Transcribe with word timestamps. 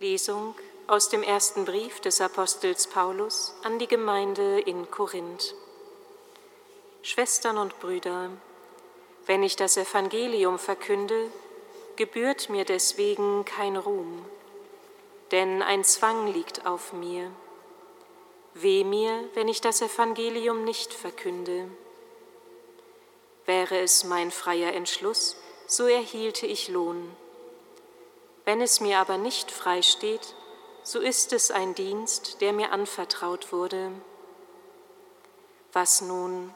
Lesung 0.00 0.54
aus 0.86 1.10
dem 1.10 1.22
ersten 1.22 1.66
Brief 1.66 2.00
des 2.00 2.22
Apostels 2.22 2.86
Paulus 2.86 3.54
an 3.62 3.78
die 3.78 3.86
Gemeinde 3.86 4.58
in 4.60 4.90
Korinth. 4.90 5.54
Schwestern 7.02 7.58
und 7.58 7.78
Brüder, 7.80 8.30
wenn 9.26 9.42
ich 9.42 9.56
das 9.56 9.76
Evangelium 9.76 10.58
verkünde, 10.58 11.30
gebührt 11.96 12.48
mir 12.48 12.64
deswegen 12.64 13.44
kein 13.44 13.76
Ruhm, 13.76 14.24
denn 15.32 15.60
ein 15.60 15.84
Zwang 15.84 16.32
liegt 16.32 16.64
auf 16.64 16.94
mir. 16.94 17.30
Weh 18.54 18.84
mir, 18.84 19.28
wenn 19.34 19.48
ich 19.48 19.60
das 19.60 19.82
Evangelium 19.82 20.64
nicht 20.64 20.94
verkünde. 20.94 21.68
Wäre 23.44 23.78
es 23.80 24.04
mein 24.04 24.30
freier 24.30 24.72
Entschluss, 24.72 25.36
so 25.66 25.86
erhielte 25.86 26.46
ich 26.46 26.68
Lohn. 26.68 27.14
Wenn 28.44 28.60
es 28.60 28.80
mir 28.80 28.98
aber 28.98 29.18
nicht 29.18 29.50
frei 29.50 29.82
steht, 29.82 30.34
so 30.82 30.98
ist 30.98 31.32
es 31.32 31.50
ein 31.50 31.74
Dienst, 31.74 32.40
der 32.40 32.52
mir 32.52 32.72
anvertraut 32.72 33.52
wurde. 33.52 33.92
Was 35.72 36.00
nun 36.00 36.54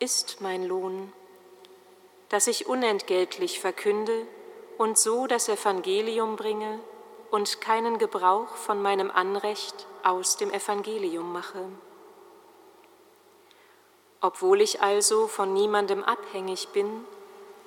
ist 0.00 0.40
mein 0.40 0.64
Lohn? 0.64 1.12
Dass 2.28 2.46
ich 2.46 2.66
unentgeltlich 2.66 3.60
verkünde 3.60 4.26
und 4.76 4.98
so 4.98 5.26
das 5.26 5.48
Evangelium 5.48 6.36
bringe 6.36 6.80
und 7.30 7.60
keinen 7.60 7.98
Gebrauch 7.98 8.48
von 8.48 8.82
meinem 8.82 9.10
Anrecht 9.10 9.86
aus 10.02 10.36
dem 10.36 10.50
Evangelium 10.50 11.32
mache. 11.32 11.68
Obwohl 14.20 14.60
ich 14.60 14.80
also 14.82 15.28
von 15.28 15.52
niemandem 15.52 16.02
abhängig 16.02 16.68
bin, 16.68 17.04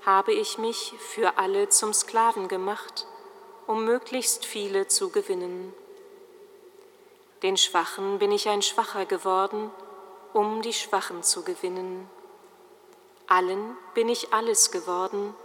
habe 0.06 0.34
ich 0.34 0.58
mich 0.58 0.94
für 1.00 1.38
alle 1.38 1.70
zum 1.70 1.94
Sklaven 1.94 2.48
gemacht, 2.48 3.08
um 3.68 3.86
möglichst 3.86 4.46
viele 4.46 4.88
zu 4.88 5.10
gewinnen. 5.10 5.74
Den 7.44 7.58
Schwachen 7.58 8.18
bin 8.18 8.32
ich 8.32 8.50
ein 8.50 8.62
Schwacher 8.62 9.06
geworden, 9.06 9.70
um 10.34 10.62
die 10.62 10.74
Schwachen 10.74 11.22
zu 11.22 11.44
gewinnen. 11.44 12.10
Allen 13.28 13.78
bin 13.94 14.10
ich 14.10 14.34
alles 14.34 14.72
geworden, 14.72 15.36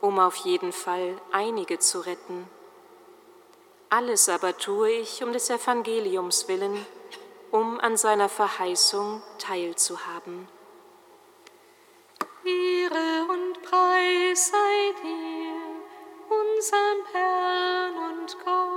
um 0.00 0.18
auf 0.18 0.36
jeden 0.36 0.72
Fall 0.72 1.20
einige 1.32 1.78
zu 1.78 2.00
retten. 2.00 2.48
Alles 3.90 4.28
aber 4.28 4.56
tue 4.56 4.90
ich 4.90 5.22
um 5.22 5.32
des 5.32 5.50
Evangeliums 5.50 6.48
willen, 6.48 6.86
um 7.50 7.78
an 7.80 7.96
seiner 7.96 8.28
Verheißung 8.28 9.22
teilzuhaben. 9.38 10.48
Ehre 12.44 13.26
und 13.28 13.62
Preis 13.62 14.48
sei 14.48 14.94
dir, 15.02 15.35
unserem 16.66 17.04
Herrn 17.12 17.94
und 17.94 18.36
Gott. 18.44 18.75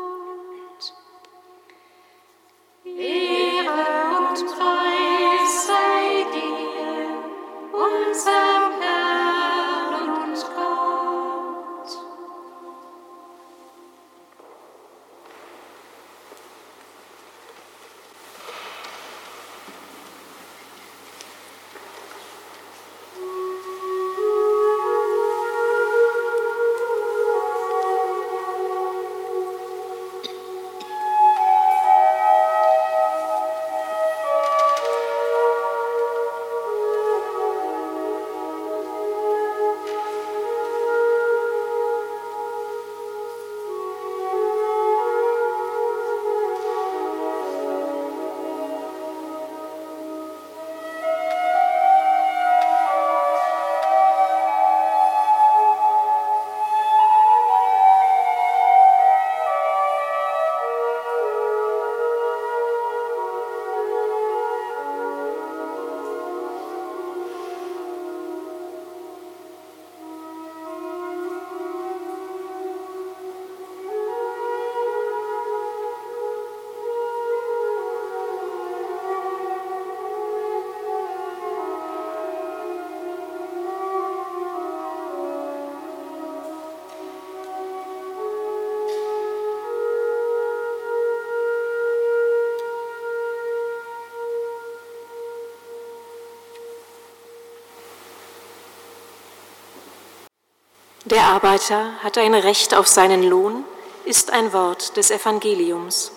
Der 101.10 101.24
Arbeiter 101.24 102.04
hat 102.04 102.20
ein 102.20 102.36
Recht 102.36 102.76
auf 102.76 102.88
seinen 102.88 103.24
Lohn, 103.24 103.64
ist 104.06 104.30
ein 104.30 104.54
Wort 104.54 104.96
des 104.96 105.10
Evangeliums. 105.10 106.12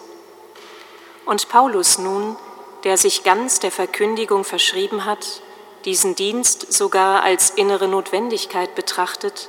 Und 1.25 1.48
Paulus 1.48 1.97
nun, 1.97 2.36
der 2.84 2.98
sich 2.98 3.25
ganz 3.25 3.58
der 3.58 3.70
Verkündigung 3.70 4.44
verschrieben 4.44 5.06
hat, 5.06 5.41
diesen 5.86 6.14
Dienst 6.14 6.70
sogar 6.70 7.22
als 7.22 7.48
innere 7.48 7.88
Notwendigkeit 7.88 8.75
betrachtet, 8.75 9.48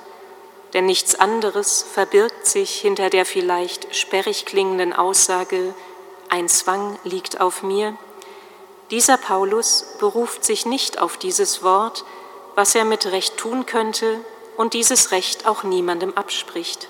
denn 0.73 0.85
nichts 0.85 1.13
anderes 1.13 1.85
verbirgt 1.91 2.47
sich 2.47 2.79
hinter 2.79 3.09
der 3.09 3.25
vielleicht 3.25 3.93
sperrig 3.93 4.45
klingenden 4.45 4.93
Aussage, 4.93 5.75
ein 6.29 6.47
Zwang 6.47 6.97
liegt 7.03 7.41
auf 7.41 7.63
mir. 7.63 7.97
Dieser 8.91 9.17
Paulus 9.17 9.87
beruft 9.99 10.45
sich 10.45 10.65
nicht 10.65 11.01
auf 11.01 11.17
dieses 11.17 11.63
Wort, 11.63 12.05
was 12.55 12.75
er 12.75 12.85
mit 12.85 13.07
Recht 13.07 13.35
tun 13.35 13.65
könnte 13.65 14.21
und 14.57 14.73
dieses 14.73 15.11
Recht 15.11 15.45
auch 15.47 15.63
niemandem 15.63 16.15
abspricht. 16.15 16.87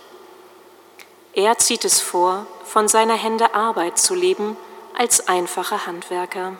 Er 1.33 1.57
zieht 1.57 1.85
es 1.85 1.99
vor, 1.99 2.45
von 2.63 2.87
seiner 2.87 3.15
Hände 3.15 3.55
Arbeit 3.55 3.97
zu 3.97 4.13
leben 4.13 4.55
als 4.95 5.27
einfacher 5.27 5.87
Handwerker. 5.87 6.55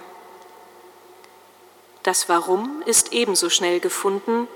Das 2.02 2.28
Warum 2.28 2.81
ist 2.86 3.14
ebenso 3.14 3.50
schnell 3.50 3.80
gefunden, 3.80 4.47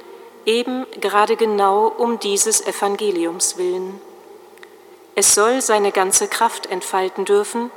eben 0.45 0.85
gerade 0.99 1.35
genau 1.35 1.87
um 1.87 2.19
dieses 2.19 2.65
Evangeliums 2.65 3.57
willen. 3.57 4.01
Es 5.15 5.35
soll 5.35 5.61
seine 5.61 5.91
ganze 5.91 6.27
Kraft 6.27 6.65
entfalten 6.67 7.25
dürfen 7.25 7.71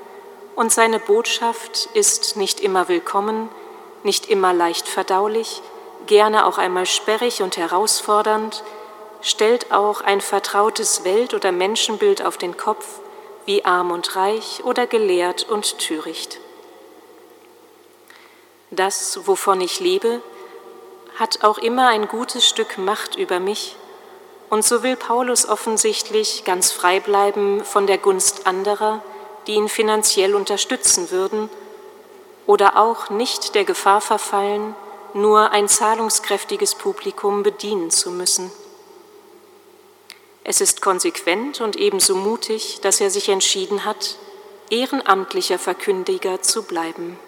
und 0.56 0.72
seine 0.72 0.98
Botschaft 0.98 1.88
ist 1.94 2.36
nicht 2.36 2.60
immer 2.60 2.88
willkommen, 2.88 3.48
nicht 4.02 4.28
immer 4.28 4.52
leicht 4.52 4.88
verdaulich, 4.88 5.62
gerne 6.10 6.44
auch 6.44 6.58
einmal 6.58 6.86
sperrig 6.86 7.40
und 7.40 7.56
herausfordernd, 7.56 8.64
stellt 9.22 9.70
auch 9.70 10.00
ein 10.00 10.20
vertrautes 10.20 11.04
Welt- 11.04 11.34
oder 11.34 11.52
Menschenbild 11.52 12.20
auf 12.26 12.36
den 12.36 12.56
Kopf, 12.56 12.84
wie 13.46 13.64
arm 13.64 13.92
und 13.92 14.16
reich 14.16 14.64
oder 14.64 14.88
gelehrt 14.88 15.48
und 15.48 15.78
töricht. 15.78 16.40
Das, 18.72 19.20
wovon 19.24 19.60
ich 19.60 19.78
lebe, 19.78 20.20
hat 21.16 21.44
auch 21.44 21.58
immer 21.58 21.86
ein 21.86 22.08
gutes 22.08 22.44
Stück 22.44 22.76
Macht 22.76 23.14
über 23.14 23.38
mich, 23.38 23.76
und 24.48 24.64
so 24.64 24.82
will 24.82 24.96
Paulus 24.96 25.48
offensichtlich 25.48 26.42
ganz 26.44 26.72
frei 26.72 26.98
bleiben 26.98 27.64
von 27.64 27.86
der 27.86 27.98
Gunst 27.98 28.48
anderer, 28.48 29.00
die 29.46 29.52
ihn 29.52 29.68
finanziell 29.68 30.34
unterstützen 30.34 31.12
würden, 31.12 31.48
oder 32.48 32.76
auch 32.76 33.10
nicht 33.10 33.54
der 33.54 33.64
Gefahr 33.64 34.00
verfallen, 34.00 34.74
nur 35.14 35.50
ein 35.50 35.68
zahlungskräftiges 35.68 36.74
Publikum 36.74 37.42
bedienen 37.42 37.90
zu 37.90 38.10
müssen. 38.10 38.50
Es 40.44 40.60
ist 40.60 40.80
konsequent 40.80 41.60
und 41.60 41.76
ebenso 41.76 42.14
mutig, 42.14 42.80
dass 42.80 43.00
er 43.00 43.10
sich 43.10 43.28
entschieden 43.28 43.84
hat, 43.84 44.16
ehrenamtlicher 44.70 45.58
Verkündiger 45.58 46.42
zu 46.42 46.62
bleiben. 46.62 47.18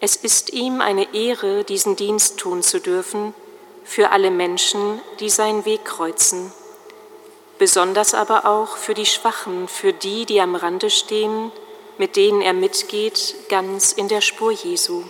Es 0.00 0.16
ist 0.16 0.52
ihm 0.52 0.80
eine 0.80 1.14
Ehre, 1.14 1.64
diesen 1.64 1.96
Dienst 1.96 2.38
tun 2.38 2.62
zu 2.62 2.80
dürfen 2.80 3.34
für 3.84 4.10
alle 4.10 4.30
Menschen, 4.30 5.00
die 5.20 5.30
seinen 5.30 5.64
Weg 5.64 5.84
kreuzen. 5.84 6.52
besonders 7.58 8.14
aber 8.14 8.44
auch 8.46 8.76
für 8.76 8.94
die 8.94 9.06
Schwachen, 9.06 9.68
für 9.68 9.92
die, 9.92 10.26
die 10.26 10.40
am 10.40 10.54
Rande 10.54 10.90
stehen, 10.90 11.50
mit 11.98 12.16
denen 12.16 12.42
er 12.42 12.52
mitgeht, 12.52 13.34
ganz 13.48 13.92
in 13.92 14.08
der 14.08 14.20
Spur 14.20 14.52
Jesu. 14.52 15.04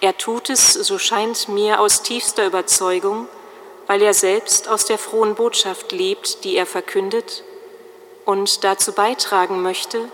Er 0.00 0.16
tut 0.16 0.50
es, 0.50 0.72
so 0.72 0.98
scheint 0.98 1.48
mir, 1.48 1.80
aus 1.80 2.02
tiefster 2.02 2.46
Überzeugung, 2.46 3.28
weil 3.86 4.02
er 4.02 4.14
selbst 4.14 4.68
aus 4.68 4.84
der 4.84 4.98
frohen 4.98 5.34
Botschaft 5.34 5.92
lebt, 5.92 6.44
die 6.44 6.56
er 6.56 6.66
verkündet, 6.66 7.44
und 8.24 8.64
dazu 8.64 8.92
beitragen 8.92 9.62
möchte, 9.62 10.08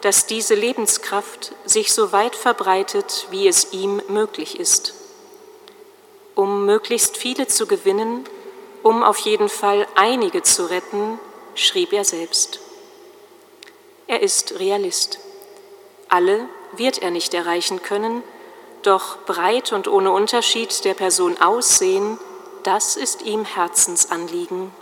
dass 0.00 0.26
diese 0.26 0.54
Lebenskraft 0.54 1.52
sich 1.64 1.92
so 1.92 2.12
weit 2.12 2.36
verbreitet, 2.36 3.26
wie 3.30 3.48
es 3.48 3.72
ihm 3.72 4.00
möglich 4.08 4.60
ist. 4.60 4.94
Um 6.34 6.64
möglichst 6.64 7.16
viele 7.16 7.48
zu 7.48 7.66
gewinnen, 7.66 8.24
um 8.82 9.02
auf 9.02 9.18
jeden 9.18 9.48
Fall 9.48 9.86
einige 9.96 10.42
zu 10.42 10.70
retten, 10.70 11.18
schrieb 11.56 11.92
er 11.92 12.04
selbst. 12.04 12.60
Er 14.06 14.22
ist 14.22 14.60
Realist. 14.60 15.18
Alle 16.08 16.48
wird 16.76 16.98
er 16.98 17.10
nicht 17.10 17.34
erreichen 17.34 17.82
können, 17.82 18.22
doch 18.86 19.18
breit 19.26 19.72
und 19.72 19.88
ohne 19.88 20.12
Unterschied 20.12 20.84
der 20.84 20.94
Person 20.94 21.40
aussehen, 21.40 22.18
das 22.62 22.96
ist 22.96 23.22
ihm 23.22 23.44
Herzensanliegen. 23.44 24.72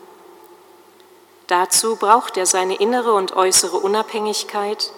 Dazu 1.46 1.96
braucht 1.96 2.36
er 2.36 2.46
seine 2.46 2.76
innere 2.76 3.12
und 3.12 3.36
äußere 3.36 3.76
Unabhängigkeit, 3.76 4.92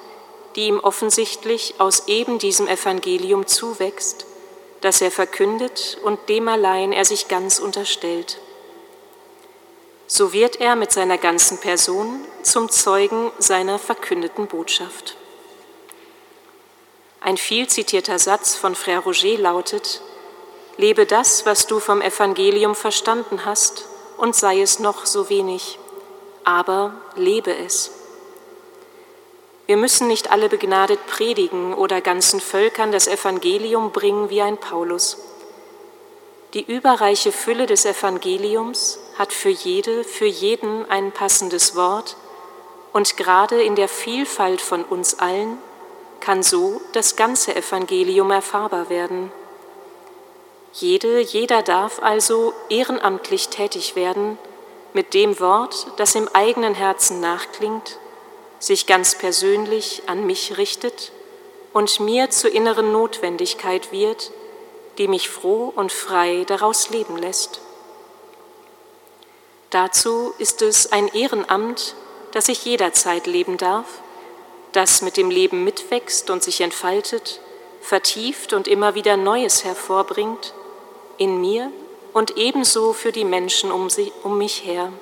die 0.55 0.69
ihm 0.69 0.81
offensichtlich 0.81 1.75
aus 1.79 2.07
eben 2.07 2.39
diesem 2.39 2.69
Evangelium 2.69 3.47
zuwächst, 3.47 4.27
das 4.81 5.01
er 5.01 5.11
verkündet 5.11 5.99
und 6.05 6.29
dem 6.29 6.49
allein 6.49 6.93
er 6.93 7.05
sich 7.05 7.29
ganz 7.29 7.59
unterstellt. 7.59 8.39
So 10.07 10.33
wird 10.33 10.61
er 10.61 10.77
mit 10.77 10.93
seiner 10.93 11.19
ganzen 11.19 11.59
Person 11.59 12.25
zum 12.43 12.71
Zeugen 12.71 13.33
seiner 13.39 13.79
verkündeten 13.79 14.47
Botschaft. 14.47 15.17
Ein 17.27 17.39
viel 17.39 17.67
zitierter 17.67 18.21
Satz 18.21 18.55
von 18.55 18.77
Frère 18.77 19.01
Roger 19.01 19.37
lautet, 19.37 20.01
Lebe 20.77 21.07
das, 21.07 21.45
was 21.45 21.67
du 21.67 21.81
vom 21.81 22.01
Evangelium 22.01 22.77
verstanden 22.77 23.45
hast, 23.45 23.87
und 24.17 24.37
sei 24.37 24.61
es 24.61 24.79
noch 24.79 25.07
so 25.07 25.29
wenig, 25.29 25.81
aber 26.45 26.95
lebe 27.17 27.53
es. 27.53 27.91
Wir 29.67 29.77
müssen 29.77 30.07
nicht 30.07 30.31
alle 30.31 30.49
begnadet 30.49 31.05
predigen 31.09 31.75
oder 31.75 32.01
ganzen 32.01 32.39
Völkern 32.39 32.93
das 32.93 33.09
Evangelium 33.09 33.91
bringen 33.91 34.31
wie 34.31 34.43
ein 34.43 34.57
Paulus. 34.57 35.19
Die 36.55 36.63
überreiche 36.63 37.33
Fülle 37.33 37.67
des 37.67 37.87
Evangeliums 37.87 39.01
hat 39.19 39.33
für 39.33 39.49
jede, 39.49 40.05
für 40.05 40.27
jeden 40.27 40.89
ein 40.89 41.11
passendes 41.11 41.75
Wort 41.75 42.17
und 42.93 43.17
gerade 43.17 43.61
in 43.65 43.75
der 43.75 43.89
Vielfalt 43.89 44.61
von 44.61 44.85
uns 44.85 45.19
allen 45.19 45.59
kann 46.21 46.43
so 46.43 46.81
das 46.93 47.17
ganze 47.17 47.55
Evangelium 47.55 48.31
erfahrbar 48.31 48.89
werden. 48.89 49.31
Jede, 50.73 51.21
jeder 51.21 51.63
darf 51.63 52.03
also 52.03 52.53
ehrenamtlich 52.69 53.49
tätig 53.49 53.97
werden 53.97 54.39
mit 54.93 55.15
dem 55.15 55.41
Wort, 55.41 55.87
das 55.97 56.15
im 56.15 56.29
eigenen 56.33 56.75
Herzen 56.75 57.21
nachklingt, 57.21 57.99
sich 58.59 58.87
ganz 58.87 59.17
persönlich 59.17 60.03
an 60.07 60.27
mich 60.27 60.59
richtet 60.59 61.13
und 61.73 62.01
mir 62.01 62.31
zur 62.31 62.53
inneren 62.53 62.93
Notwendigkeit 62.93 63.93
wird, 63.93 64.33
die 64.99 65.09
mich 65.09 65.29
froh 65.29 65.73
und 65.75 65.93
frei 65.93 66.45
daraus 66.47 66.91
leben 66.91 67.17
lässt. 67.17 67.61
Dazu 69.71 70.33
ist 70.39 70.63
es 70.63 70.93
ein 70.93 71.09
Ehrenamt, 71.09 71.95
das 72.33 72.49
ich 72.49 72.65
jederzeit 72.65 73.27
leben 73.27 73.59
darf, 73.59 73.87
das 74.77 75.01
mit 75.01 75.17
dem 75.17 75.31
Leben 75.31 75.65
mitwächst 75.65 76.29
und 76.29 76.43
sich 76.43 76.61
entfaltet, 76.61 77.41
vertieft 77.81 78.53
und 78.53 78.69
immer 78.69 78.95
wieder 78.95 79.17
Neues 79.17 79.65
hervorbringt, 79.65 80.53
in 81.17 81.41
mir 81.41 81.73
und 82.13 82.37
ebenso 82.37 82.93
für 82.93 83.11
die 83.11 83.25
Menschen 83.25 83.73
um, 83.73 83.89
sie, 83.89 84.13
um 84.23 84.37
mich 84.37 84.65
her. 84.65 84.93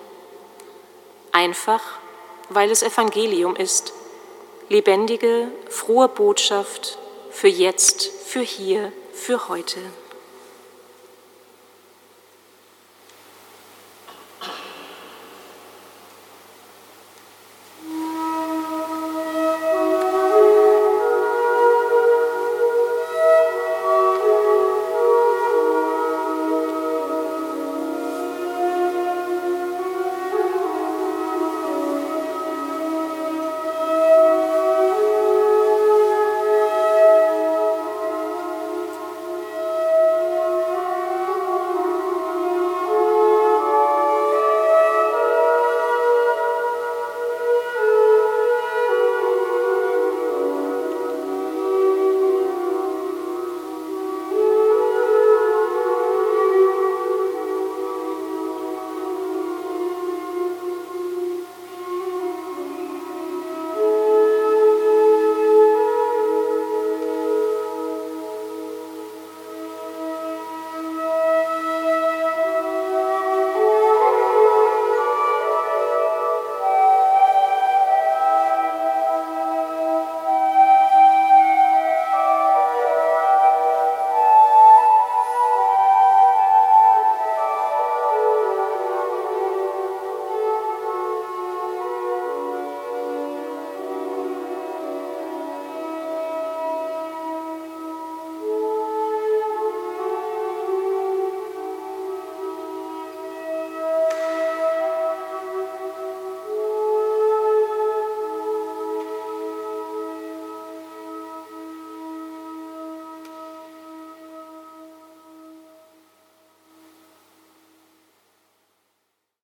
Einfach, 1.32 1.82
weil 2.50 2.70
es 2.70 2.84
Evangelium 2.84 3.56
ist, 3.56 3.92
lebendige, 4.68 5.48
frohe 5.68 6.08
Botschaft 6.08 6.98
für 7.30 7.48
jetzt, 7.48 8.02
für 8.02 8.40
hier, 8.42 8.92
für 9.12 9.48
heute. 9.48 9.80